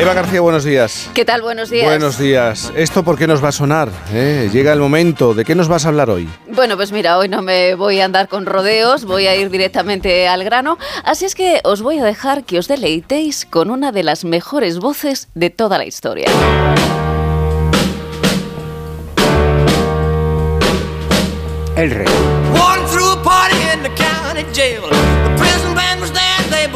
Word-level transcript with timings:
Eva 0.00 0.14
García, 0.14 0.40
buenos 0.40 0.64
días. 0.64 1.10
¿Qué 1.12 1.26
tal? 1.26 1.42
Buenos 1.42 1.68
días. 1.68 1.84
Buenos 1.84 2.18
días. 2.18 2.72
¿Esto 2.74 3.02
por 3.02 3.18
qué 3.18 3.26
nos 3.26 3.44
va 3.44 3.48
a 3.48 3.52
sonar? 3.52 3.90
Eh, 4.14 4.48
llega 4.50 4.72
el 4.72 4.78
momento. 4.78 5.34
¿De 5.34 5.44
qué 5.44 5.54
nos 5.54 5.68
vas 5.68 5.84
a 5.84 5.88
hablar 5.88 6.08
hoy? 6.08 6.26
Bueno, 6.48 6.78
pues 6.78 6.90
mira, 6.90 7.18
hoy 7.18 7.28
no 7.28 7.42
me 7.42 7.74
voy 7.74 8.00
a 8.00 8.06
andar 8.06 8.26
con 8.26 8.46
rodeos, 8.46 9.04
voy 9.04 9.26
a 9.26 9.36
ir 9.36 9.50
directamente 9.50 10.26
al 10.26 10.42
grano. 10.42 10.78
Así 11.04 11.26
es 11.26 11.34
que 11.34 11.60
os 11.64 11.82
voy 11.82 11.98
a 11.98 12.04
dejar 12.04 12.44
que 12.44 12.58
os 12.58 12.66
deleitéis 12.66 13.44
con 13.44 13.68
una 13.68 13.92
de 13.92 14.02
las 14.02 14.24
mejores 14.24 14.78
voces 14.78 15.28
de 15.34 15.50
toda 15.50 15.76
la 15.76 15.84
historia. 15.84 16.30
El 21.76 21.90
rey. 21.90 22.06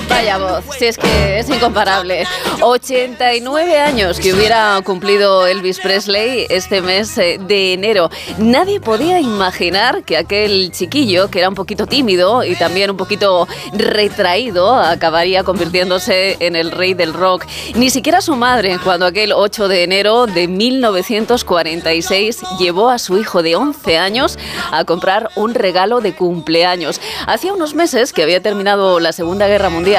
Vaya 0.08 0.38
voz, 0.38 0.64
si 0.78 0.86
es 0.86 0.98
que 0.98 1.38
es 1.38 1.48
incomparable. 1.48 2.26
89 2.60 3.78
años 3.78 4.20
que 4.20 4.34
hubiera 4.34 4.80
cumplido 4.84 5.46
Elvis 5.46 5.78
Presley 5.80 6.46
este 6.50 6.82
mes 6.82 7.16
eh, 7.18 7.38
de 7.40 7.72
enero. 7.72 8.10
Nadie 8.38 8.80
podía 8.80 9.20
imaginar 9.20 10.02
que 10.04 10.16
aquel 10.16 10.70
chiquillo, 10.72 11.30
que 11.30 11.38
era 11.38 11.48
un 11.48 11.54
poquito 11.54 11.86
tímido 11.86 12.44
y 12.44 12.54
también 12.56 12.90
un 12.90 12.96
poquito 12.96 13.48
retraído, 13.72 14.74
acabaría 14.74 15.42
convirtiéndose 15.42 16.36
en 16.40 16.56
el 16.56 16.70
rey 16.70 16.94
del 16.94 17.14
rock. 17.14 17.46
Ni 17.74 17.90
siquiera 17.90 18.20
su 18.20 18.36
madre, 18.36 18.78
cuando 18.82 19.06
aquel 19.06 19.32
8 19.32 19.68
de 19.68 19.84
enero 19.84 20.26
de 20.26 20.48
1946 20.48 22.42
llevó 22.58 22.90
a 22.90 22.98
su 22.98 23.18
hijo 23.18 23.42
de 23.42 23.56
11 23.56 23.98
años 23.98 24.38
a 24.70 24.84
comprar 24.84 25.30
un 25.36 25.54
regalo 25.54 26.00
de 26.00 26.14
cumpleaños. 26.14 27.00
Hacía 27.26 27.54
unos 27.54 27.74
meses 27.74 28.12
que 28.12 28.22
había 28.22 28.42
terminado 28.42 29.00
la 29.00 29.12
Segunda 29.12 29.46
Guerra 29.46 29.70
Mundial 29.70 29.93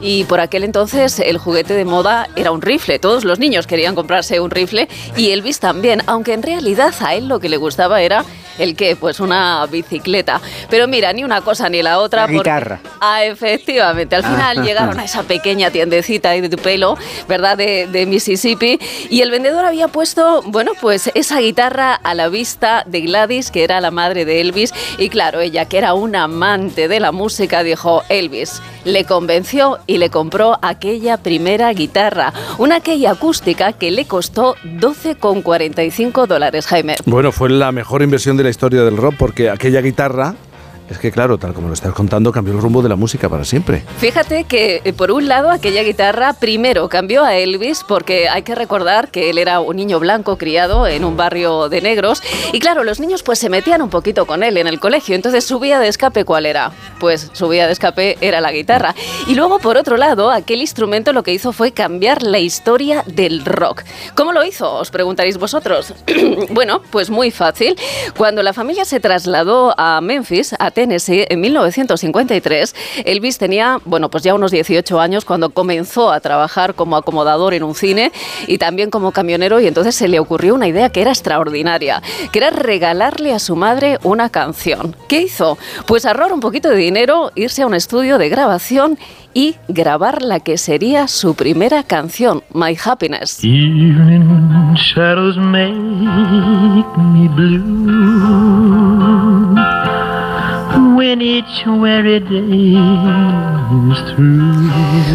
y 0.00 0.24
por 0.24 0.40
aquel 0.40 0.64
entonces 0.64 1.20
el 1.20 1.38
juguete 1.38 1.72
de 1.72 1.84
moda 1.84 2.28
era 2.36 2.50
un 2.50 2.60
rifle. 2.60 2.98
Todos 2.98 3.24
los 3.24 3.38
niños 3.38 3.66
querían 3.66 3.94
comprarse 3.94 4.40
un 4.40 4.50
rifle 4.50 4.88
y 5.16 5.30
Elvis 5.30 5.58
también, 5.58 6.02
aunque 6.06 6.34
en 6.34 6.42
realidad 6.42 6.92
a 7.00 7.14
él 7.14 7.28
lo 7.28 7.40
que 7.40 7.48
le 7.48 7.56
gustaba 7.56 8.02
era 8.02 8.24
¿El 8.58 8.76
qué? 8.76 8.96
Pues 8.96 9.20
una 9.20 9.66
bicicleta. 9.66 10.40
Pero 10.68 10.88
mira, 10.88 11.12
ni 11.12 11.24
una 11.24 11.40
cosa 11.40 11.68
ni 11.68 11.82
la 11.82 11.98
otra. 11.98 12.26
La 12.26 12.32
guitarra. 12.32 12.80
Ah, 13.00 13.24
efectivamente. 13.24 14.16
Al 14.16 14.24
final 14.24 14.64
llegaron 14.64 14.98
a 14.98 15.04
esa 15.04 15.22
pequeña 15.22 15.70
tiendecita 15.70 16.30
ahí 16.30 16.40
de 16.40 16.48
tu 16.48 16.56
pelo, 16.56 16.96
¿verdad? 17.28 17.56
De, 17.56 17.86
de, 17.86 18.06
Mississippi. 18.06 18.78
Y 19.10 19.20
el 19.20 19.30
vendedor 19.30 19.64
había 19.64 19.88
puesto, 19.88 20.42
bueno, 20.46 20.72
pues 20.80 21.10
esa 21.14 21.40
guitarra 21.40 21.94
a 21.94 22.14
la 22.14 22.28
vista 22.28 22.84
de 22.86 23.02
Gladys, 23.02 23.50
que 23.50 23.64
era 23.64 23.80
la 23.80 23.90
madre 23.90 24.24
de 24.24 24.40
Elvis. 24.40 24.72
Y 24.98 25.08
claro, 25.08 25.40
ella, 25.40 25.66
que 25.66 25.78
era 25.78 25.94
una 25.94 26.24
amante 26.24 26.88
de 26.88 27.00
la 27.00 27.12
música, 27.12 27.62
dijo, 27.62 28.02
Elvis, 28.08 28.60
le 28.84 29.04
convenció 29.04 29.78
y 29.86 29.98
le 29.98 30.10
compró 30.10 30.58
aquella 30.62 31.18
primera 31.18 31.72
guitarra. 31.72 32.32
Una 32.58 32.76
aquella 32.76 33.12
acústica 33.12 33.72
que 33.72 33.90
le 33.90 34.06
costó 34.06 34.56
12,45 34.64 36.26
dólares, 36.26 36.66
Jaime. 36.66 36.96
Bueno, 37.04 37.32
fue 37.32 37.50
la 37.50 37.72
mejor 37.72 38.02
inversión 38.02 38.36
de 38.36 38.44
la 38.44 38.47
historia 38.48 38.82
del 38.82 38.96
rock 38.96 39.14
porque 39.18 39.50
aquella 39.50 39.80
guitarra 39.80 40.34
es 40.88 40.98
que 40.98 41.10
claro, 41.10 41.38
tal 41.38 41.54
como 41.54 41.68
lo 41.68 41.74
estás 41.74 41.92
contando, 41.92 42.32
cambió 42.32 42.54
el 42.54 42.60
rumbo 42.60 42.82
de 42.82 42.88
la 42.88 42.96
música 42.96 43.28
para 43.28 43.44
siempre. 43.44 43.82
Fíjate 43.98 44.44
que 44.44 44.80
eh, 44.84 44.92
por 44.92 45.10
un 45.10 45.28
lado 45.28 45.50
aquella 45.50 45.82
guitarra 45.82 46.32
primero 46.34 46.88
cambió 46.88 47.24
a 47.24 47.36
Elvis 47.36 47.84
porque 47.86 48.28
hay 48.28 48.42
que 48.42 48.54
recordar 48.54 49.10
que 49.10 49.30
él 49.30 49.38
era 49.38 49.60
un 49.60 49.76
niño 49.76 50.00
blanco 50.00 50.38
criado 50.38 50.86
en 50.86 51.04
un 51.04 51.16
barrio 51.16 51.68
de 51.68 51.80
negros 51.80 52.22
y 52.52 52.60
claro, 52.60 52.84
los 52.84 53.00
niños 53.00 53.22
pues 53.22 53.38
se 53.38 53.48
metían 53.48 53.82
un 53.82 53.90
poquito 53.90 54.26
con 54.26 54.42
él 54.42 54.56
en 54.56 54.66
el 54.66 54.80
colegio, 54.80 55.14
entonces 55.14 55.44
su 55.44 55.58
vía 55.58 55.78
de 55.78 55.88
escape 55.88 56.24
¿cuál 56.24 56.46
era? 56.46 56.72
Pues 57.00 57.30
su 57.32 57.48
vía 57.48 57.66
de 57.66 57.72
escape 57.72 58.18
era 58.20 58.40
la 58.40 58.52
guitarra. 58.52 58.94
Y 59.26 59.34
luego 59.34 59.58
por 59.58 59.76
otro 59.76 59.96
lado, 59.96 60.30
aquel 60.30 60.60
instrumento 60.60 61.12
lo 61.12 61.22
que 61.22 61.32
hizo 61.32 61.52
fue 61.52 61.72
cambiar 61.72 62.22
la 62.22 62.38
historia 62.38 63.02
del 63.06 63.44
rock. 63.44 63.82
¿Cómo 64.14 64.32
lo 64.32 64.44
hizo? 64.44 64.72
Os 64.74 64.90
preguntaréis 64.90 65.38
vosotros. 65.38 65.94
bueno, 66.50 66.82
pues 66.90 67.10
muy 67.10 67.30
fácil. 67.30 67.76
Cuando 68.16 68.42
la 68.42 68.52
familia 68.52 68.84
se 68.84 69.00
trasladó 69.00 69.74
a 69.78 70.00
Memphis, 70.00 70.54
a 70.58 70.70
En 70.82 71.40
1953. 71.40 72.74
Elvis 73.04 73.38
tenía, 73.38 73.78
bueno, 73.84 74.10
pues 74.10 74.22
ya 74.22 74.34
unos 74.34 74.50
18 74.50 75.00
años 75.00 75.24
cuando 75.24 75.50
comenzó 75.50 76.12
a 76.12 76.20
trabajar 76.20 76.74
como 76.74 76.96
acomodador 76.96 77.54
en 77.54 77.62
un 77.62 77.74
cine 77.74 78.12
y 78.46 78.58
también 78.58 78.90
como 78.90 79.12
camionero 79.12 79.60
y 79.60 79.66
entonces 79.66 79.94
se 79.94 80.08
le 80.08 80.18
ocurrió 80.20 80.54
una 80.54 80.68
idea 80.68 80.90
que 80.90 81.00
era 81.00 81.10
extraordinaria, 81.10 82.02
que 82.32 82.38
era 82.38 82.50
regalarle 82.50 83.32
a 83.32 83.38
su 83.38 83.56
madre 83.56 83.98
una 84.02 84.28
canción. 84.28 84.94
¿Qué 85.08 85.22
hizo? 85.22 85.58
Pues 85.86 86.06
ahorrar 86.06 86.32
un 86.32 86.40
poquito 86.40 86.68
de 86.70 86.76
dinero, 86.76 87.32
irse 87.34 87.62
a 87.62 87.66
un 87.66 87.74
estudio 87.74 88.18
de 88.18 88.28
grabación 88.28 88.98
y 89.34 89.56
grabar 89.68 90.22
la 90.22 90.40
que 90.40 90.58
sería 90.58 91.06
su 91.06 91.34
primera 91.34 91.82
canción, 91.82 92.42
My 92.52 92.76
Happiness. 92.82 93.38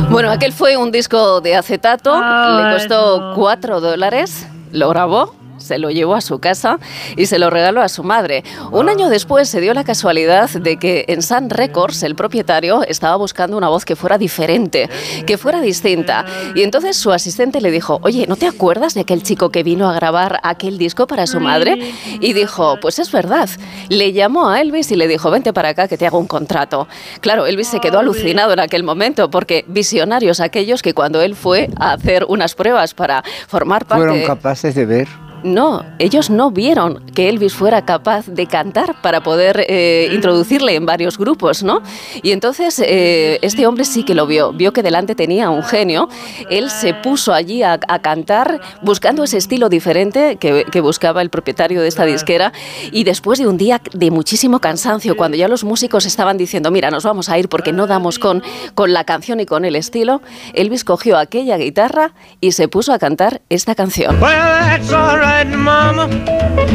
Bueno, 0.09 0.31
aquel 0.31 0.53
fue 0.53 0.77
un 0.77 0.91
disco 0.91 1.41
de 1.41 1.55
acetato, 1.55 2.16
le 2.16 2.73
costó 2.73 3.33
4 3.35 3.81
dólares, 3.81 4.47
lo 4.71 4.89
grabó 4.89 5.35
se 5.57 5.77
lo 5.77 5.89
llevó 5.89 6.15
a 6.15 6.21
su 6.21 6.39
casa 6.39 6.79
y 7.15 7.25
se 7.25 7.39
lo 7.39 7.49
regaló 7.49 7.81
a 7.81 7.89
su 7.89 8.03
madre. 8.03 8.43
Un 8.71 8.89
año 8.89 9.09
después 9.09 9.49
se 9.49 9.61
dio 9.61 9.73
la 9.73 9.83
casualidad 9.83 10.49
de 10.49 10.77
que 10.77 11.05
en 11.07 11.21
Sun 11.21 11.49
Records 11.49 12.03
el 12.03 12.15
propietario 12.15 12.83
estaba 12.83 13.15
buscando 13.15 13.57
una 13.57 13.69
voz 13.69 13.85
que 13.85 13.95
fuera 13.95 14.17
diferente, 14.17 14.89
que 15.25 15.37
fuera 15.37 15.61
distinta. 15.61 16.25
Y 16.55 16.63
entonces 16.63 16.97
su 16.97 17.11
asistente 17.11 17.61
le 17.61 17.71
dijo, 17.71 17.99
oye, 18.03 18.25
¿no 18.27 18.35
te 18.35 18.47
acuerdas 18.47 18.93
de 18.93 19.01
aquel 19.01 19.23
chico 19.23 19.49
que 19.49 19.63
vino 19.63 19.89
a 19.89 19.93
grabar 19.93 20.39
aquel 20.43 20.77
disco 20.77 21.07
para 21.07 21.27
su 21.27 21.39
madre? 21.39 21.93
Y 22.19 22.33
dijo, 22.33 22.77
pues 22.81 22.99
es 22.99 23.11
verdad. 23.11 23.49
Le 23.89 24.13
llamó 24.13 24.49
a 24.49 24.61
Elvis 24.61 24.91
y 24.91 24.95
le 24.95 25.07
dijo, 25.07 25.31
vente 25.31 25.53
para 25.53 25.69
acá 25.69 25.87
que 25.87 25.97
te 25.97 26.07
hago 26.07 26.19
un 26.19 26.27
contrato. 26.27 26.87
Claro, 27.21 27.45
Elvis 27.45 27.67
se 27.67 27.79
quedó 27.79 27.99
alucinado 27.99 28.53
en 28.53 28.59
aquel 28.59 28.83
momento 28.83 29.29
porque 29.29 29.65
visionarios 29.67 30.39
aquellos 30.39 30.81
que 30.81 30.93
cuando 30.93 31.21
él 31.21 31.35
fue 31.35 31.69
a 31.77 31.93
hacer 31.93 32.25
unas 32.27 32.55
pruebas 32.55 32.93
para 32.93 33.23
formar 33.47 33.85
parte... 33.85 34.05
Fueron 34.05 34.25
capaces 34.25 34.75
de 34.75 34.85
ver 34.85 35.22
no, 35.43 35.85
ellos 35.99 36.29
no 36.29 36.51
vieron 36.51 37.05
que 37.13 37.29
Elvis 37.29 37.53
fuera 37.53 37.85
capaz 37.85 38.27
de 38.27 38.47
cantar 38.47 39.01
para 39.01 39.21
poder 39.21 39.65
eh, 39.67 40.09
introducirle 40.11 40.75
en 40.75 40.85
varios 40.85 41.17
grupos, 41.17 41.63
¿no? 41.63 41.81
Y 42.21 42.31
entonces 42.31 42.79
eh, 42.79 43.39
este 43.41 43.67
hombre 43.67 43.85
sí 43.85 44.03
que 44.03 44.15
lo 44.15 44.25
vio, 44.25 44.53
vio 44.53 44.73
que 44.73 44.83
delante 44.83 45.15
tenía 45.15 45.49
un 45.49 45.63
genio, 45.63 46.09
él 46.49 46.69
se 46.69 46.93
puso 46.93 47.33
allí 47.33 47.63
a, 47.63 47.79
a 47.87 47.99
cantar 47.99 48.61
buscando 48.81 49.23
ese 49.23 49.37
estilo 49.37 49.69
diferente 49.69 50.37
que, 50.37 50.65
que, 50.71 50.81
buscaba 50.81 51.21
el 51.21 51.29
propietario 51.29 51.81
de 51.81 51.87
esta 51.87 52.05
disquera 52.05 52.51
y 52.91 53.03
después 53.03 53.39
de 53.39 53.47
un 53.47 53.57
día 53.57 53.81
de 53.93 54.11
muchísimo 54.11 54.59
cansancio, 54.59 55.15
cuando 55.15 55.37
ya 55.37 55.47
los 55.47 55.63
músicos 55.63 56.05
estaban 56.05 56.37
diciendo, 56.37 56.71
mira, 56.71 56.91
nos 56.91 57.03
vamos 57.03 57.29
a 57.29 57.37
ir 57.37 57.47
porque 57.47 57.71
no 57.71 57.87
damos 57.87 58.19
con, 58.19 58.43
con 58.75 58.93
la 58.93 59.03
canción 59.05 59.39
y 59.39 59.45
con 59.45 59.65
el 59.65 59.75
estilo, 59.75 60.21
Elvis 60.53 60.83
cogió 60.83 61.17
aquella 61.17 61.57
guitarra 61.57 62.13
y 62.41 62.51
se 62.51 62.67
puso 62.67 62.93
a 62.93 62.99
cantar 62.99 63.41
esta 63.49 63.75
canción. 63.75 64.21
Well, 64.21 65.32
right, 65.33 65.47
Mama. 65.47 66.07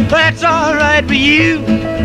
That's 0.09 0.43
all 0.43 0.75
right 0.75 1.07
for 1.07 1.15
you. 1.15 1.98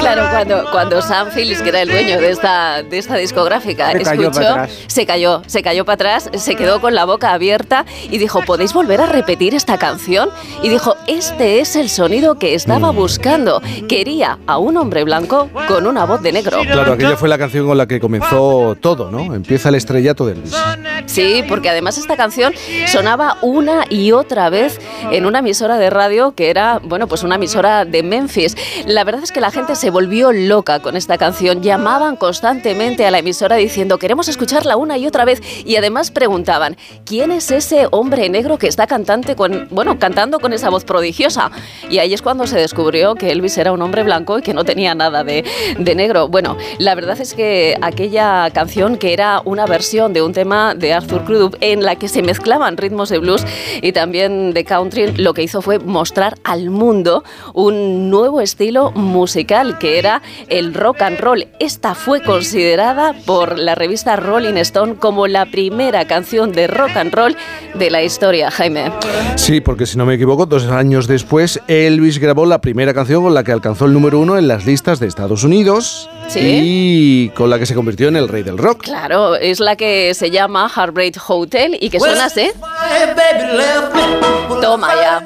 Claro, 0.00 0.22
cuando, 0.30 0.64
cuando 0.70 1.02
Sam 1.02 1.28
Phillips, 1.34 1.62
que 1.62 1.68
era 1.70 1.82
el 1.82 1.88
dueño 1.88 2.18
de 2.20 2.30
esta, 2.30 2.82
de 2.82 2.98
esta 2.98 3.16
discográfica, 3.16 3.92
Se 3.92 4.02
cayó 4.02 4.22
escuchó, 4.22 4.32
para 4.32 4.50
atrás. 4.64 4.78
se 4.86 5.06
cayó, 5.06 5.42
se 5.46 5.62
cayó 5.62 5.84
para 5.84 5.94
atrás, 5.94 6.30
se 6.34 6.54
quedó 6.56 6.80
con 6.80 6.94
la 6.94 7.04
boca 7.04 7.32
abierta 7.32 7.84
y 8.10 8.18
dijo, 8.18 8.42
¿podéis 8.42 8.72
volver 8.72 9.00
a 9.00 9.06
repetir 9.06 9.54
esta 9.54 9.78
canción? 9.78 10.30
Y 10.62 10.68
dijo, 10.68 10.96
este 11.06 11.60
es 11.60 11.76
el 11.76 11.88
sonido 11.88 12.38
que 12.38 12.54
estaba 12.54 12.90
buscando. 12.90 13.62
Quería 13.88 14.38
a 14.46 14.58
un 14.58 14.76
hombre 14.76 15.04
blanco 15.04 15.48
con 15.68 15.86
una 15.86 16.04
voz 16.04 16.22
de 16.22 16.32
negro. 16.32 16.58
Claro, 16.62 16.92
aquella 16.92 17.16
fue 17.16 17.28
la 17.28 17.38
canción 17.38 17.66
con 17.66 17.78
la 17.78 17.86
que 17.86 18.00
comenzó 18.00 18.76
todo, 18.80 19.10
¿no? 19.10 19.34
Empieza 19.34 19.68
el 19.68 19.76
estrellato 19.76 20.26
de 20.26 20.32
Elvis. 20.32 20.54
Sí, 21.06 21.44
porque 21.48 21.68
además 21.70 21.98
esta 21.98 22.16
canción 22.16 22.52
sonaba 22.86 23.36
una 23.42 23.84
y 23.88 24.12
otra 24.12 24.50
vez 24.50 24.80
en 25.10 25.26
una 25.26 25.40
emisora 25.40 25.76
de 25.78 25.90
radio 25.90 26.34
que 26.34 26.50
era, 26.50 26.80
bueno, 26.82 27.06
pues 27.06 27.22
una 27.22 27.36
emisora 27.36 27.84
de 27.84 28.02
Memphis. 28.02 28.56
La 28.86 29.01
verdad 29.04 29.22
es 29.22 29.32
que 29.32 29.40
la 29.40 29.50
gente 29.50 29.76
se 29.76 29.90
volvió 29.90 30.32
loca 30.32 30.80
con 30.80 30.96
esta 30.96 31.18
canción. 31.18 31.62
Llamaban 31.62 32.16
constantemente 32.16 33.06
a 33.06 33.10
la 33.10 33.18
emisora 33.18 33.56
diciendo, 33.56 33.98
queremos 33.98 34.28
escucharla 34.28 34.76
una 34.76 34.98
y 34.98 35.06
otra 35.06 35.24
vez. 35.24 35.40
Y 35.64 35.76
además 35.76 36.10
preguntaban, 36.10 36.76
¿quién 37.04 37.30
es 37.30 37.50
ese 37.50 37.88
hombre 37.90 38.28
negro 38.28 38.58
que 38.58 38.66
está 38.66 38.86
cantante 38.86 39.36
con, 39.36 39.68
bueno, 39.70 39.98
cantando 39.98 40.40
con 40.40 40.52
esa 40.52 40.70
voz 40.70 40.84
prodigiosa? 40.84 41.50
Y 41.90 41.98
ahí 41.98 42.14
es 42.14 42.22
cuando 42.22 42.46
se 42.46 42.58
descubrió 42.58 43.14
que 43.14 43.30
Elvis 43.30 43.58
era 43.58 43.72
un 43.72 43.82
hombre 43.82 44.02
blanco 44.02 44.38
y 44.38 44.42
que 44.42 44.54
no 44.54 44.64
tenía 44.64 44.94
nada 44.94 45.24
de, 45.24 45.44
de 45.78 45.94
negro. 45.94 46.28
Bueno, 46.28 46.56
la 46.78 46.94
verdad 46.94 47.20
es 47.20 47.34
que 47.34 47.76
aquella 47.80 48.50
canción 48.50 48.96
que 48.96 49.12
era 49.12 49.42
una 49.44 49.66
versión 49.66 50.12
de 50.12 50.22
un 50.22 50.32
tema 50.32 50.74
de 50.74 50.92
Arthur 50.92 51.24
Crudup 51.24 51.56
en 51.60 51.82
la 51.82 51.96
que 51.96 52.08
se 52.08 52.22
mezclaban 52.22 52.76
ritmos 52.76 53.08
de 53.08 53.18
blues 53.18 53.44
y 53.80 53.92
también 53.92 54.52
de 54.52 54.64
country, 54.64 55.12
lo 55.16 55.34
que 55.34 55.42
hizo 55.42 55.62
fue 55.62 55.78
mostrar 55.78 56.36
al 56.44 56.70
mundo 56.70 57.24
un 57.54 58.10
nuevo 58.10 58.40
estilo 58.40 58.91
musical 58.94 59.78
que 59.78 59.98
era 59.98 60.22
el 60.48 60.74
rock 60.74 61.02
and 61.02 61.18
roll. 61.20 61.46
Esta 61.58 61.94
fue 61.94 62.22
considerada 62.22 63.14
por 63.26 63.58
la 63.58 63.74
revista 63.74 64.16
Rolling 64.16 64.56
Stone 64.58 64.96
como 64.96 65.26
la 65.26 65.46
primera 65.46 66.06
canción 66.06 66.52
de 66.52 66.66
rock 66.66 66.96
and 66.96 67.12
roll 67.14 67.36
de 67.74 67.90
la 67.90 68.02
historia, 68.02 68.50
Jaime. 68.50 68.90
Sí, 69.36 69.60
porque 69.60 69.86
si 69.86 69.96
no 69.98 70.04
me 70.06 70.14
equivoco, 70.14 70.46
dos 70.46 70.66
años 70.66 71.06
después 71.06 71.60
Elvis 71.68 72.18
grabó 72.18 72.46
la 72.46 72.60
primera 72.60 72.92
canción 72.94 73.22
con 73.22 73.34
la 73.34 73.44
que 73.44 73.52
alcanzó 73.52 73.86
el 73.86 73.92
número 73.92 74.18
uno 74.20 74.36
en 74.38 74.48
las 74.48 74.66
listas 74.66 75.00
de 75.00 75.06
Estados 75.06 75.44
Unidos 75.44 76.08
Sí. 76.28 76.40
y 76.42 77.28
con 77.30 77.50
la 77.50 77.58
que 77.58 77.66
se 77.66 77.74
convirtió 77.74 78.08
en 78.08 78.16
el 78.16 78.28
rey 78.28 78.42
del 78.42 78.56
rock. 78.58 78.82
Claro, 78.82 79.36
es 79.36 79.60
la 79.60 79.76
que 79.76 80.14
se 80.14 80.30
llama 80.30 80.70
Heartbreak 80.74 81.16
Hotel 81.28 81.76
y 81.80 81.90
que 81.90 81.98
suena 82.00 82.26
así. 82.26 82.50
Toma 84.60 84.88
ya. 84.94 85.24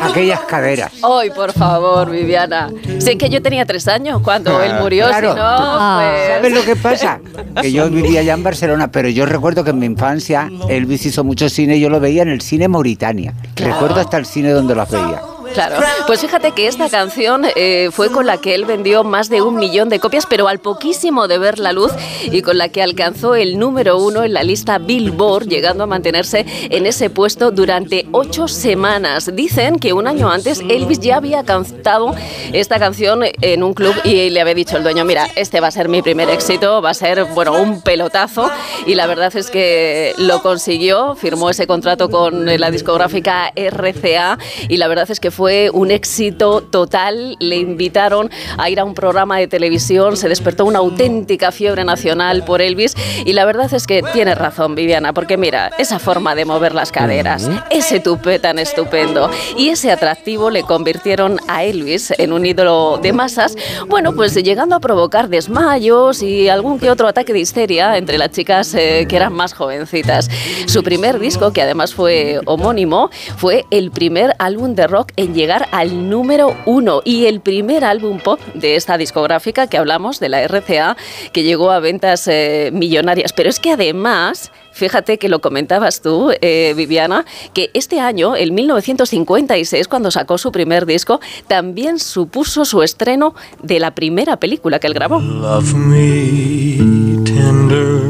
Aquellas 0.00 0.40
caderas. 0.40 0.92
Ay, 1.02 1.30
por 1.30 1.52
favor, 1.52 2.10
Viviana. 2.10 2.70
Sé 2.98 3.16
que 3.16 3.28
yo 3.28 3.40
tenía 3.42 3.64
tres 3.66 3.86
años 3.88 4.20
cuando 4.22 4.60
él 4.62 4.74
murió, 4.80 5.06
Claro. 5.08 5.32
si 5.32 5.38
no, 5.38 5.96
pues... 5.98 6.28
¿Sabes 6.28 6.52
lo 6.52 6.62
que 6.64 6.76
pasa? 6.76 7.20
Que 7.60 7.72
yo 7.72 7.88
vivía 7.88 8.20
allá 8.20 8.34
en 8.34 8.42
Barcelona, 8.42 8.90
pero 8.90 9.08
yo 9.08 9.26
recuerdo 9.26 9.64
que 9.64 9.70
en 9.70 9.78
mi 9.78 9.86
infancia 9.86 10.50
Elvis 10.68 11.06
hizo 11.06 11.24
mucho 11.24 11.48
cine 11.48 11.76
y 11.76 11.80
yo 11.80 11.88
lo 11.88 12.00
veía 12.00 12.22
en 12.22 12.28
el 12.28 12.40
cine 12.40 12.68
Mauritania. 12.68 13.34
Recuerdo 13.56 14.00
hasta 14.00 14.16
el 14.16 14.26
cine 14.26 14.50
donde 14.50 14.74
lo 14.74 14.86
veía. 14.86 15.20
Claro, 15.54 15.76
pues 16.06 16.20
fíjate 16.20 16.52
que 16.52 16.66
esta 16.66 16.88
canción 16.88 17.44
eh, 17.56 17.90
fue 17.92 18.10
con 18.10 18.26
la 18.26 18.38
que 18.38 18.54
él 18.54 18.64
vendió 18.64 19.04
más 19.04 19.28
de 19.28 19.42
un 19.42 19.56
millón 19.56 19.88
de 19.88 19.98
copias, 19.98 20.26
pero 20.26 20.48
al 20.48 20.58
poquísimo 20.58 21.28
de 21.28 21.38
ver 21.38 21.58
la 21.58 21.72
luz 21.72 21.92
y 22.30 22.42
con 22.42 22.58
la 22.58 22.68
que 22.68 22.82
alcanzó 22.82 23.34
el 23.34 23.58
número 23.58 23.98
uno 23.98 24.24
en 24.24 24.32
la 24.34 24.42
lista 24.42 24.78
Billboard, 24.78 25.48
llegando 25.48 25.84
a 25.84 25.86
mantenerse 25.86 26.44
en 26.70 26.86
ese 26.86 27.10
puesto 27.10 27.50
durante 27.50 28.06
ocho 28.12 28.48
semanas. 28.48 29.30
Dicen 29.34 29.78
que 29.78 29.92
un 29.92 30.06
año 30.06 30.30
antes 30.30 30.60
Elvis 30.68 31.00
ya 31.00 31.16
había 31.16 31.44
cantado 31.44 32.14
esta 32.52 32.78
canción 32.78 33.22
en 33.40 33.62
un 33.62 33.74
club 33.74 33.94
y 34.04 34.30
le 34.30 34.40
había 34.40 34.54
dicho 34.54 34.76
el 34.76 34.82
dueño, 34.82 35.04
mira, 35.04 35.26
este 35.36 35.60
va 35.60 35.68
a 35.68 35.72
ser 35.72 35.88
mi 35.88 36.02
primer 36.02 36.28
éxito, 36.30 36.82
va 36.82 36.90
a 36.90 36.94
ser, 36.94 37.24
bueno, 37.34 37.60
un 37.60 37.82
pelotazo 37.82 38.50
y 38.86 38.94
la 38.94 39.06
verdad 39.06 39.34
es 39.36 39.50
que 39.50 40.14
lo 40.18 40.42
consiguió, 40.42 41.14
firmó 41.14 41.50
ese 41.50 41.66
contrato 41.66 42.10
con 42.10 42.46
la 42.46 42.70
discográfica 42.70 43.52
RCA 43.56 44.38
y 44.68 44.76
la 44.76 44.88
verdad 44.88 45.10
es 45.10 45.20
que 45.20 45.30
fue 45.30 45.37
un 45.38 45.90
éxito 45.90 46.62
total. 46.62 47.36
Le 47.38 47.56
invitaron 47.56 48.30
a 48.56 48.68
ir 48.70 48.80
a 48.80 48.84
un 48.84 48.94
programa 48.94 49.38
de 49.38 49.46
televisión, 49.46 50.16
se 50.16 50.28
despertó 50.28 50.64
una 50.64 50.80
auténtica 50.80 51.52
fiebre 51.52 51.84
nacional 51.84 52.44
por 52.44 52.60
Elvis 52.60 52.94
y 53.24 53.32
la 53.32 53.44
verdad 53.44 53.72
es 53.72 53.86
que 53.86 54.02
tiene 54.12 54.34
razón 54.34 54.74
Viviana, 54.74 55.12
porque 55.12 55.36
mira, 55.36 55.70
esa 55.78 55.98
forma 55.98 56.34
de 56.34 56.44
mover 56.44 56.74
las 56.74 56.90
caderas, 56.90 57.48
ese 57.70 58.00
tupé 58.00 58.38
tan 58.38 58.58
estupendo 58.58 59.30
y 59.56 59.68
ese 59.68 59.92
atractivo 59.92 60.50
le 60.50 60.62
convirtieron 60.62 61.38
a 61.46 61.64
Elvis 61.64 62.12
en 62.18 62.32
un 62.32 62.44
ídolo 62.44 62.98
de 63.00 63.12
masas, 63.12 63.56
bueno, 63.86 64.14
pues 64.14 64.34
llegando 64.34 64.74
a 64.74 64.80
provocar 64.80 65.28
desmayos 65.28 66.22
y 66.22 66.48
algún 66.48 66.78
que 66.78 66.90
otro 66.90 67.06
ataque 67.06 67.32
de 67.32 67.40
histeria 67.40 67.96
entre 67.96 68.18
las 68.18 68.30
chicas 68.30 68.74
eh, 68.74 69.06
que 69.08 69.16
eran 69.16 69.32
más 69.32 69.54
jovencitas. 69.54 70.28
Su 70.66 70.82
primer 70.82 71.18
disco, 71.18 71.52
que 71.52 71.62
además 71.62 71.94
fue 71.94 72.40
homónimo, 72.46 73.10
fue 73.36 73.66
el 73.70 73.90
primer 73.90 74.34
álbum 74.38 74.74
de 74.74 74.86
rock 74.86 75.12
en 75.16 75.27
llegar 75.34 75.68
al 75.72 76.08
número 76.08 76.56
uno 76.66 77.02
y 77.04 77.26
el 77.26 77.40
primer 77.40 77.84
álbum 77.84 78.18
pop 78.18 78.40
de 78.54 78.76
esta 78.76 78.98
discográfica 78.98 79.66
que 79.66 79.78
hablamos, 79.78 80.20
de 80.20 80.28
la 80.28 80.46
RCA, 80.46 80.96
que 81.32 81.42
llegó 81.42 81.70
a 81.70 81.80
ventas 81.80 82.26
eh, 82.28 82.70
millonarias. 82.72 83.32
Pero 83.32 83.48
es 83.48 83.60
que 83.60 83.72
además... 83.72 84.50
Fíjate 84.70 85.18
que 85.18 85.28
lo 85.28 85.40
comentabas 85.40 86.02
tú, 86.02 86.30
eh, 86.40 86.72
Viviana, 86.76 87.24
que 87.52 87.68
este 87.74 87.98
año, 87.98 88.36
en 88.36 88.54
1956, 88.54 89.88
cuando 89.88 90.12
sacó 90.12 90.38
su 90.38 90.52
primer 90.52 90.86
disco, 90.86 91.18
también 91.48 91.98
supuso 91.98 92.64
su 92.64 92.84
estreno 92.84 93.34
de 93.60 93.80
la 93.80 93.96
primera 93.96 94.36
película 94.36 94.78
que 94.78 94.86
él 94.86 94.94
grabó. 94.94 95.18
Love 95.18 95.74
me 95.74 96.76
tender, 97.24 98.02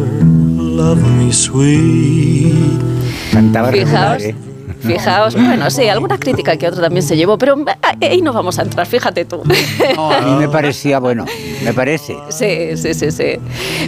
love 0.59 1.01
me 1.01 1.33
sweet. 1.33 2.53
Cantaba 3.33 3.71
regular, 3.71 4.21
¿eh? 4.21 4.35
Fijaos, 4.81 5.35
bueno, 5.35 5.71
sí, 5.71 5.89
alguna 5.89 6.19
crítica 6.19 6.57
que 6.57 6.69
otro 6.69 6.81
también 6.81 7.03
se 7.03 7.17
llevó, 7.17 7.39
pero 7.39 7.57
ah, 7.67 7.95
ahí 8.01 8.23
no 8.23 8.33
vamos 8.33 8.59
a 8.59 8.63
entrar, 8.63 8.87
fíjate 8.87 9.25
tú. 9.25 9.43
No, 9.97 10.13
a 10.13 10.21
mí 10.21 10.33
me 10.33 10.49
parecía, 10.49 10.99
bueno, 10.99 11.25
me 11.65 11.73
parece. 11.73 12.17
Sí, 12.29 12.77
sí, 12.77 12.95
sí, 12.95 13.11
sí. 13.11 13.39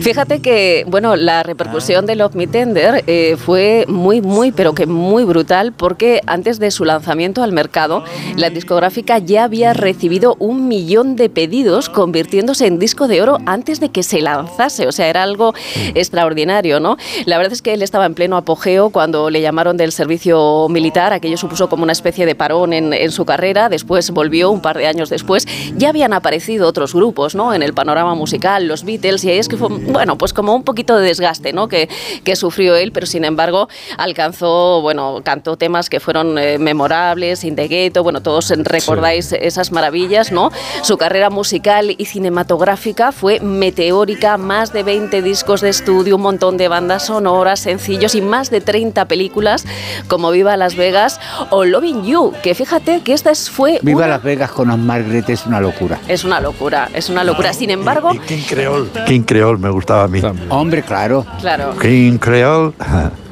Fíjate 0.00 0.40
que, 0.40 0.84
bueno, 0.88 1.16
la 1.16 1.42
repercusión 1.42 2.06
de 2.06 2.16
Love 2.16 2.34
Me 2.34 2.46
Tender 2.46 3.04
eh, 3.06 3.36
fue 3.36 3.84
muy, 3.88 4.20
muy, 4.20 4.52
pero 4.52 4.74
que 4.74 4.86
muy 4.86 5.24
brutal 5.24 5.72
porque 5.72 6.20
antes 6.26 6.58
de 6.58 6.70
su 6.70 6.84
lanzamiento 6.84 7.42
al 7.42 7.52
mercado, 7.52 8.04
la 8.36 8.50
discográfica 8.50 9.18
ya 9.18 9.44
había 9.44 9.72
recibido 9.72 10.36
un 10.38 10.68
millón 10.68 11.16
de 11.16 11.28
pedidos, 11.28 11.88
convirtiéndose 11.88 12.66
en 12.66 12.78
disco 12.78 13.08
de 13.08 13.22
oro 13.22 13.38
antes 13.46 13.80
de 13.80 13.90
que 13.90 14.02
se 14.02 14.20
lanzase. 14.20 14.86
O 14.86 14.92
sea, 14.92 15.08
era 15.08 15.22
algo 15.22 15.54
extraordinario, 15.94 16.80
¿no? 16.80 16.96
La 17.26 17.36
verdad 17.38 17.52
es 17.52 17.62
que 17.62 17.74
él 17.74 17.82
estaba 17.82 18.06
en 18.06 18.14
pleno 18.14 18.36
apogeo 18.36 18.90
cuando 18.90 19.30
le 19.30 19.40
llamaron 19.40 19.76
del 19.76 19.92
servicio 19.92 20.68
militar. 20.68 20.79
Aquello 21.12 21.36
supuso 21.36 21.68
como 21.68 21.82
una 21.82 21.92
especie 21.92 22.26
de 22.26 22.34
parón 22.34 22.72
en, 22.72 22.92
en 22.92 23.10
su 23.10 23.24
carrera. 23.24 23.68
Después 23.68 24.10
volvió 24.10 24.50
un 24.50 24.60
par 24.60 24.76
de 24.76 24.86
años 24.86 25.08
después. 25.08 25.46
Ya 25.76 25.90
habían 25.90 26.12
aparecido 26.12 26.66
otros 26.66 26.94
grupos, 26.94 27.34
¿no? 27.34 27.54
En 27.54 27.62
el 27.62 27.74
panorama 27.74 28.14
musical, 28.14 28.66
los 28.66 28.84
Beatles, 28.84 29.24
y 29.24 29.30
ahí 29.30 29.38
es 29.38 29.48
que 29.48 29.56
fue, 29.56 29.68
bueno, 29.68 30.16
pues 30.18 30.32
como 30.32 30.54
un 30.54 30.64
poquito 30.64 30.96
de 30.96 31.06
desgaste, 31.06 31.52
¿no? 31.52 31.68
Que, 31.68 31.88
que 32.24 32.36
sufrió 32.36 32.76
él, 32.76 32.92
pero 32.92 33.06
sin 33.06 33.24
embargo 33.24 33.68
alcanzó, 33.96 34.80
bueno, 34.80 35.20
cantó 35.22 35.56
temas 35.56 35.88
que 35.88 36.00
fueron 36.00 36.38
eh, 36.38 36.58
memorables, 36.58 37.44
In 37.44 37.56
the 37.56 37.68
Ghetto, 37.68 38.02
bueno, 38.02 38.22
todos 38.22 38.50
recordáis 38.50 39.32
esas 39.32 39.72
maravillas, 39.72 40.32
¿no? 40.32 40.50
Su 40.82 40.96
carrera 40.96 41.30
musical 41.30 41.94
y 41.96 42.04
cinematográfica 42.04 43.12
fue 43.12 43.40
meteórica, 43.40 44.36
más 44.36 44.72
de 44.72 44.82
20 44.82 45.22
discos 45.22 45.60
de 45.60 45.68
estudio, 45.68 46.16
un 46.16 46.22
montón 46.22 46.56
de 46.56 46.68
bandas 46.68 47.06
sonoras, 47.06 47.60
sencillos 47.60 48.14
y 48.14 48.20
más 48.20 48.50
de 48.50 48.60
30 48.60 49.06
películas 49.06 49.64
como 50.08 50.30
Viva 50.30 50.56
Las 50.56 50.69
Vegas 50.76 51.20
o 51.50 51.64
Loving 51.64 52.04
You, 52.04 52.32
que 52.42 52.54
fíjate 52.54 53.00
que 53.02 53.12
esta 53.12 53.30
es- 53.30 53.50
fue 53.50 53.78
Viva 53.82 53.98
una- 53.98 54.08
Las 54.08 54.22
Vegas 54.22 54.50
con 54.50 54.70
Os 54.70 54.78
Margaret 54.78 55.28
es 55.30 55.46
una 55.46 55.60
locura. 55.60 55.98
es 56.08 56.24
una 56.24 56.40
locura, 56.40 56.88
es 56.94 57.08
una 57.08 57.24
locura. 57.24 57.52
Sin 57.52 57.70
embargo, 57.70 58.12
Y 58.14 58.18
King 58.20 58.42
Creole. 58.48 58.88
King 59.06 59.22
Creole 59.22 59.58
me 59.58 59.70
gustaba 59.70 60.04
a 60.04 60.08
mí. 60.08 60.20
Hombre, 60.48 60.82
claro. 60.82 61.24
claro, 61.40 61.76
King 61.80 62.18
Creole. 62.18 62.72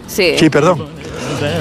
sí. 0.06 0.34
Sí, 0.38 0.50
perdón. 0.50 0.84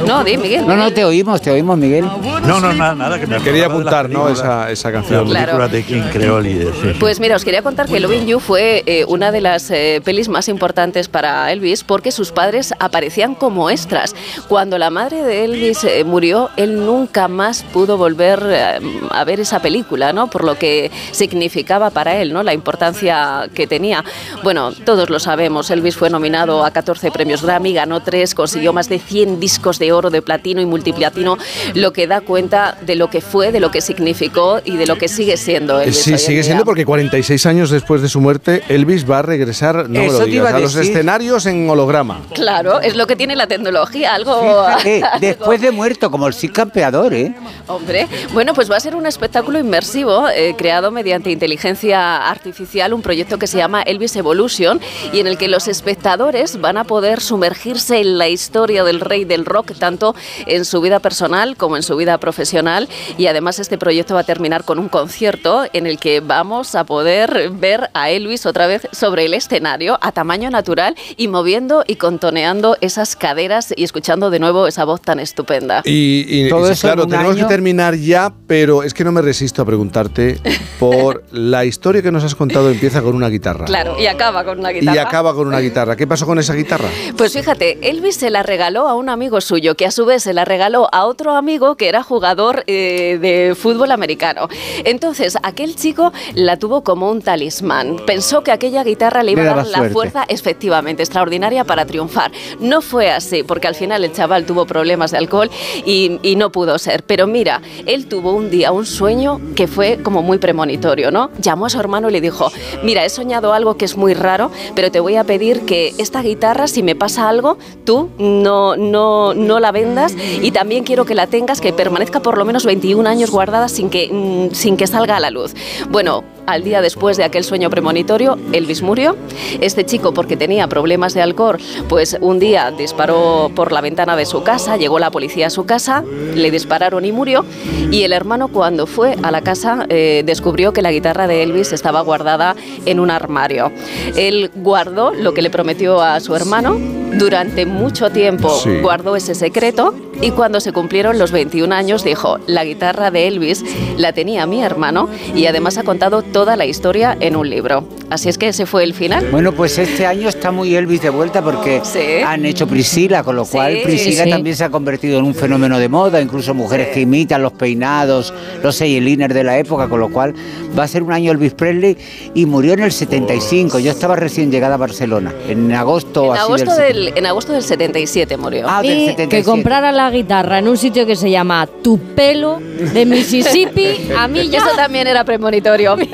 No, 0.05 0.23
di, 0.23 0.37
Miguel. 0.37 0.65
No, 0.65 0.75
no, 0.75 0.91
te 0.91 1.03
oímos, 1.03 1.41
te 1.41 1.51
oímos, 1.51 1.77
Miguel. 1.77 2.05
No, 2.05 2.59
no, 2.59 2.73
nada, 2.73 2.95
nada. 2.95 3.19
Que 3.19 3.27
me 3.27 3.37
Quería 3.37 3.67
la 3.67 3.73
apuntar, 3.73 4.09
¿no? 4.09 4.29
Esa, 4.29 4.71
esa 4.71 4.89
La 4.89 4.93
canción. 4.93 5.27
Claro. 5.27 5.57
película 5.57 5.67
de 5.67 5.83
King 5.83 6.09
Creole 6.11 6.49
y 6.49 6.53
de... 6.55 6.65
sí, 6.65 6.79
sí. 6.81 6.87
Pues 6.99 7.19
mira, 7.19 7.35
os 7.35 7.43
quería 7.45 7.61
contar 7.61 7.87
que 7.87 7.99
Loving 7.99 8.25
You 8.25 8.39
fue 8.39 8.83
eh, 8.85 9.05
una 9.07 9.31
de 9.31 9.41
las 9.41 9.69
eh, 9.69 10.01
pelis 10.03 10.29
más 10.29 10.47
importantes 10.47 11.07
para 11.07 11.51
Elvis 11.51 11.83
porque 11.83 12.11
sus 12.11 12.31
padres 12.31 12.73
aparecían 12.79 13.35
como 13.35 13.69
extras. 13.69 14.15
Cuando 14.47 14.77
la 14.77 14.89
madre 14.89 15.23
de 15.23 15.45
Elvis 15.45 15.83
eh, 15.83 16.03
murió, 16.03 16.49
él 16.57 16.85
nunca 16.85 17.27
más 17.27 17.63
pudo 17.63 17.97
volver 17.97 18.43
eh, 18.49 18.79
a 19.11 19.23
ver 19.23 19.39
esa 19.39 19.61
película, 19.61 20.13
¿no? 20.13 20.29
Por 20.29 20.43
lo 20.43 20.57
que 20.57 20.91
significaba 21.11 21.89
para 21.89 22.15
él, 22.21 22.33
¿no? 22.33 22.43
La 22.43 22.53
importancia 22.53 23.49
que 23.53 23.67
tenía. 23.67 24.03
Bueno, 24.43 24.71
todos 24.71 25.09
lo 25.09 25.19
sabemos, 25.19 25.69
Elvis 25.69 25.95
fue 25.95 26.09
nominado 26.09 26.63
a 26.63 26.71
14 26.71 27.11
premios 27.11 27.43
Grammy, 27.43 27.73
ganó 27.73 28.01
3, 28.01 28.33
consiguió 28.33 28.73
más 28.73 28.89
de 28.89 28.99
100 28.99 29.39
discos 29.39 29.56
de 29.79 29.91
oro, 29.91 30.09
de 30.09 30.21
platino 30.21 30.61
y 30.61 30.65
multiplatino, 30.65 31.37
lo 31.73 31.91
que 31.93 32.07
da 32.07 32.21
cuenta 32.21 32.77
de 32.81 32.95
lo 32.95 33.09
que 33.09 33.21
fue, 33.21 33.51
de 33.51 33.59
lo 33.59 33.69
que 33.71 33.81
significó 33.81 34.61
y 34.63 34.77
de 34.77 34.85
lo 34.85 34.97
que 34.97 35.07
sigue 35.07 35.35
siendo 35.35 35.79
Elvis. 35.79 35.97
Sí, 35.97 36.17
sigue 36.17 36.43
siendo 36.43 36.63
porque 36.63 36.85
46 36.85 37.45
años 37.47 37.69
después 37.69 38.01
de 38.01 38.07
su 38.09 38.21
muerte, 38.21 38.63
Elvis 38.69 39.09
va 39.09 39.19
a 39.19 39.21
regresar, 39.23 39.89
no 39.89 39.99
me 39.99 40.05
Eso 40.05 40.19
lo 40.19 40.25
te 40.25 40.31
digas, 40.31 40.49
iba 40.49 40.49
a 40.49 40.55
a 40.57 40.59
los 40.59 40.75
escenarios 40.75 41.45
en 41.45 41.69
holograma. 41.69 42.21
Claro, 42.33 42.79
es 42.81 42.95
lo 42.95 43.07
que 43.07 43.15
tiene 43.15 43.35
la 43.35 43.47
tecnología, 43.47 44.13
algo... 44.15 44.65
Fíjate, 44.79 45.03
algo- 45.03 45.19
después 45.19 45.61
de 45.61 45.71
muerto, 45.71 46.09
como 46.09 46.27
el 46.27 46.33
sí 46.33 46.47
campeador, 46.49 47.13
¿eh? 47.13 47.33
Hombre, 47.67 48.07
bueno, 48.33 48.53
pues 48.53 48.71
va 48.71 48.77
a 48.77 48.79
ser 48.79 48.95
un 48.95 49.05
espectáculo 49.05 49.59
inmersivo 49.59 50.29
eh, 50.29 50.55
creado 50.57 50.91
mediante 50.91 51.29
inteligencia 51.31 52.29
artificial, 52.29 52.93
un 52.93 53.01
proyecto 53.01 53.37
que 53.37 53.47
se 53.47 53.57
llama 53.57 53.81
Elvis 53.81 54.15
Evolution 54.15 54.79
y 55.11 55.19
en 55.19 55.27
el 55.27 55.37
que 55.37 55.47
los 55.47 55.67
espectadores 55.67 56.61
van 56.61 56.77
a 56.77 56.83
poder 56.85 57.19
sumergirse 57.21 57.99
en 57.99 58.17
la 58.17 58.29
historia 58.29 58.83
del 58.83 58.99
rey 58.99 59.25
del 59.25 59.45
rock, 59.47 59.71
tanto 59.79 60.15
en 60.45 60.65
su 60.65 60.81
vida 60.81 60.99
personal 60.99 61.55
como 61.57 61.77
en 61.77 61.83
su 61.83 61.95
vida 61.95 62.17
profesional. 62.19 62.87
Y 63.17 63.27
además 63.27 63.59
este 63.59 63.77
proyecto 63.77 64.13
va 64.13 64.21
a 64.21 64.23
terminar 64.23 64.63
con 64.63 64.79
un 64.79 64.89
concierto 64.89 65.65
en 65.73 65.87
el 65.87 65.97
que 65.99 66.19
vamos 66.19 66.75
a 66.75 66.83
poder 66.83 67.49
ver 67.51 67.89
a 67.93 68.09
Elvis 68.09 68.45
otra 68.45 68.67
vez 68.67 68.87
sobre 68.91 69.25
el 69.25 69.33
escenario 69.33 69.97
a 70.01 70.11
tamaño 70.11 70.49
natural 70.49 70.95
y 71.17 71.27
moviendo 71.27 71.83
y 71.87 71.95
contoneando 71.95 72.77
esas 72.81 73.15
caderas 73.15 73.73
y 73.75 73.83
escuchando 73.83 74.29
de 74.29 74.39
nuevo 74.39 74.67
esa 74.67 74.83
voz 74.85 75.01
tan 75.01 75.19
estupenda. 75.19 75.81
Y, 75.85 76.25
y- 76.27 76.49
Todo 76.49 76.69
y, 76.69 76.73
eso 76.73 76.87
claro, 76.87 77.07
tenemos 77.07 77.35
año. 77.35 77.47
que 77.47 77.53
terminar 77.53 77.95
ya, 77.95 78.33
pero 78.47 78.83
es 78.83 78.93
que 78.93 79.03
no 79.03 79.11
me 79.11 79.21
resisto 79.21 79.61
a 79.61 79.65
preguntarte 79.65 80.39
por 80.79 81.23
la 81.31 81.65
historia 81.65 82.01
que 82.01 82.11
nos 82.11 82.23
has 82.23 82.35
contado. 82.35 82.69
Empieza 82.69 83.01
con 83.01 83.15
una 83.15 83.29
guitarra. 83.29 83.65
Claro, 83.65 83.99
y 83.99 84.07
acaba 84.07 84.43
con 84.43 84.59
una 84.59 84.71
Y 84.71 84.79
guitarra. 84.79 85.01
acaba 85.01 85.33
con 85.33 85.47
una 85.47 85.59
guitarra. 85.59 85.95
¿Qué 85.95 86.05
pasó 86.07 86.25
con 86.25 86.39
esa 86.39 86.53
guitarra? 86.53 86.89
Pues 87.17 87.33
fíjate, 87.33 87.89
Elvis 87.89 88.15
se 88.17 88.29
la 88.29 88.43
regaló 88.43 88.87
a 88.87 88.93
un 88.95 89.09
amigo 89.09 89.36
amigo 89.37 89.41
suyo, 89.41 89.75
que 89.75 89.85
a 89.85 89.91
su 89.91 90.05
vez 90.05 90.23
se 90.23 90.33
la 90.33 90.45
regaló 90.45 90.89
a 90.91 91.05
otro 91.05 91.35
amigo 91.35 91.75
que 91.75 91.89
era 91.89 92.03
jugador 92.03 92.63
eh, 92.67 93.17
de 93.21 93.55
fútbol 93.55 93.91
americano. 93.91 94.47
Entonces, 94.83 95.37
aquel 95.43 95.75
chico 95.75 96.11
la 96.33 96.57
tuvo 96.57 96.83
como 96.83 97.11
un 97.11 97.21
talismán. 97.21 97.97
Pensó 98.05 98.43
que 98.43 98.51
aquella 98.51 98.83
guitarra 98.83 99.23
le 99.23 99.33
iba 99.33 99.43
a 99.43 99.55
dar 99.55 99.67
la 99.67 99.89
fuerza 99.89 100.25
efectivamente 100.27 101.03
extraordinaria 101.03 101.63
para 101.63 101.85
triunfar. 101.85 102.31
No 102.59 102.81
fue 102.81 103.11
así, 103.11 103.43
porque 103.43 103.67
al 103.67 103.75
final 103.75 104.03
el 104.03 104.11
chaval 104.11 104.45
tuvo 104.45 104.65
problemas 104.65 105.11
de 105.11 105.17
alcohol 105.17 105.49
y, 105.85 106.19
y 106.23 106.35
no 106.35 106.51
pudo 106.51 106.77
ser. 106.79 107.03
Pero 107.03 107.27
mira, 107.27 107.61
él 107.85 108.07
tuvo 108.07 108.33
un 108.33 108.49
día 108.49 108.71
un 108.71 108.85
sueño 108.85 109.39
que 109.55 109.67
fue 109.67 109.99
como 110.01 110.23
muy 110.23 110.37
premonitorio, 110.37 111.11
¿no? 111.11 111.29
Llamó 111.39 111.65
a 111.65 111.69
su 111.69 111.79
hermano 111.79 112.09
y 112.09 112.13
le 112.13 112.21
dijo, 112.21 112.51
mira, 112.83 113.05
he 113.05 113.09
soñado 113.09 113.53
algo 113.53 113.77
que 113.77 113.85
es 113.85 113.97
muy 113.97 114.13
raro, 114.13 114.51
pero 114.75 114.91
te 114.91 114.99
voy 114.99 115.15
a 115.15 115.23
pedir 115.23 115.61
que 115.65 115.93
esta 115.97 116.21
guitarra, 116.21 116.67
si 116.67 116.83
me 116.83 116.95
pasa 116.95 117.29
algo, 117.29 117.57
tú 117.85 118.09
no, 118.17 118.75
no, 118.75 119.26
no 119.33 119.59
la 119.59 119.71
vendas 119.71 120.15
y 120.41 120.51
también 120.51 120.83
quiero 120.83 121.05
que 121.05 121.15
la 121.15 121.27
tengas, 121.27 121.61
que 121.61 121.73
permanezca 121.73 122.21
por 122.21 122.37
lo 122.37 122.45
menos 122.45 122.65
21 122.65 123.07
años 123.07 123.31
guardada 123.31 123.69
sin 123.69 123.89
que, 123.89 124.09
mm, 124.11 124.53
sin 124.53 124.77
que 124.77 124.87
salga 124.87 125.17
a 125.17 125.19
la 125.19 125.31
luz. 125.31 125.53
Bueno, 125.89 126.23
al 126.47 126.63
día 126.63 126.81
después 126.81 127.17
de 127.17 127.23
aquel 127.25 127.43
sueño 127.43 127.69
premonitorio, 127.69 128.37
Elvis 128.53 128.81
murió. 128.81 129.15
Este 129.61 129.85
chico, 129.85 130.13
porque 130.13 130.37
tenía 130.37 130.67
problemas 130.67 131.13
de 131.13 131.21
alcohol, 131.21 131.57
pues 131.89 132.17
un 132.21 132.39
día 132.39 132.71
disparó 132.71 133.51
por 133.53 133.71
la 133.71 133.81
ventana 133.81 134.15
de 134.15 134.25
su 134.25 134.43
casa, 134.43 134.77
llegó 134.77 134.97
la 134.97 135.11
policía 135.11 135.47
a 135.47 135.49
su 135.49 135.65
casa, 135.65 136.03
le 136.33 136.49
dispararon 136.49 137.05
y 137.05 137.11
murió. 137.11 137.45
Y 137.91 138.03
el 138.03 138.13
hermano, 138.13 138.47
cuando 138.47 138.87
fue 138.87 139.15
a 139.21 139.29
la 139.31 139.41
casa, 139.41 139.85
eh, 139.89 140.23
descubrió 140.25 140.73
que 140.73 140.81
la 140.81 140.91
guitarra 140.91 141.27
de 141.27 141.43
Elvis 141.43 141.73
estaba 141.73 142.01
guardada 142.01 142.55
en 142.85 142.99
un 142.99 143.11
armario. 143.11 143.71
Él 144.15 144.49
guardó 144.55 145.13
lo 145.13 145.33
que 145.33 145.41
le 145.41 145.49
prometió 145.49 146.01
a 146.01 146.19
su 146.21 146.35
hermano. 146.35 146.77
Durante 147.17 147.65
mucho 147.65 148.09
tiempo 148.09 148.49
Sí. 148.49 148.77
guardó 148.81 149.15
ese 149.15 149.35
secreto 149.35 149.93
y 150.21 150.31
cuando 150.31 150.59
se 150.59 150.71
cumplieron 150.73 151.19
los 151.19 151.31
21 151.31 151.73
años 151.73 152.03
dijo, 152.03 152.39
la 152.47 152.65
guitarra 152.65 153.11
de 153.11 153.27
Elvis 153.27 153.63
la 153.97 154.13
tenía 154.13 154.45
mi 154.45 154.63
hermano 154.63 155.09
y 155.35 155.45
además 155.45 155.77
ha 155.77 155.83
contado 155.83 156.21
toda 156.21 156.55
la 156.55 156.65
historia 156.65 157.15
en 157.19 157.35
un 157.35 157.49
libro. 157.49 157.83
Así 158.09 158.29
es 158.29 158.37
que 158.37 158.47
ese 158.47 158.65
fue 158.65 158.83
el 158.83 158.93
final. 158.93 159.27
Bueno, 159.31 159.51
pues 159.51 159.77
este 159.77 160.05
año 160.05 160.29
está 160.29 160.51
muy 160.51 160.75
Elvis 160.75 161.01
de 161.01 161.09
vuelta 161.09 161.41
porque 161.43 161.81
Sí. 161.83 161.99
han 162.25 162.45
hecho 162.45 162.65
Priscila, 162.67 163.23
con 163.23 163.35
lo 163.35 163.45
Sí. 163.45 163.51
cual 163.51 163.77
Priscila 163.83 164.23
Sí. 164.23 164.29
también 164.29 164.55
se 164.55 164.63
ha 164.63 164.69
convertido 164.69 165.19
en 165.19 165.25
un 165.25 165.35
fenómeno 165.35 165.77
de 165.77 165.89
moda, 165.89 166.21
incluso 166.21 166.53
mujeres 166.53 166.87
que 166.89 167.01
imitan 167.01 167.41
los 167.41 167.51
peinados, 167.53 168.33
los 168.63 168.79
eyeliners 168.81 169.33
de 169.33 169.43
la 169.43 169.57
época, 169.57 169.87
con 169.89 169.99
lo 169.99 170.09
cual 170.09 170.33
va 170.77 170.83
a 170.83 170.87
ser 170.87 171.03
un 171.03 171.11
año 171.11 171.31
Elvis 171.31 171.53
Presley 171.53 171.97
y 172.33 172.45
murió 172.45 172.73
en 172.73 172.79
el 172.79 172.91
75. 172.91 173.79
Yo 173.79 173.91
estaba 173.91 174.15
recién 174.15 174.51
llegada 174.51 174.75
a 174.75 174.77
Barcelona, 174.77 175.33
en 175.47 175.71
agosto 175.73 176.25
En 176.25 176.31
así 176.31 176.39
agosto, 176.41 176.75
del 176.75 177.05
del, 177.05 177.17
en 177.17 177.25
agosto 177.25 177.53
del 177.53 177.63
77 177.63 178.37
murió. 178.37 178.65
Ah, 178.69 178.81
del 178.81 178.91
Y 178.97 179.05
77. 179.07 179.37
que 179.37 179.43
comprara 179.43 179.91
la 179.91 180.06
guitarra 180.09 180.59
en 180.59 180.67
un 180.67 180.77
sitio 180.77 181.05
que 181.05 181.15
se 181.15 181.29
llama 181.29 181.67
Tupelo 181.83 182.59
de 182.59 183.05
Mississippi, 183.05 184.09
a 184.17 184.27
mí 184.27 184.49
ya 184.49 184.59
eso 184.59 184.75
también 184.75 185.07
era 185.07 185.23
premonitorio. 185.23 185.95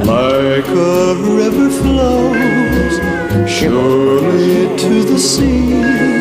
Like 0.00 0.68
a 0.68 1.14
river 1.14 1.70
flows 1.70 3.00
surely 3.46 4.68
to 4.76 5.04
the 5.04 5.18
sea. 5.18 6.19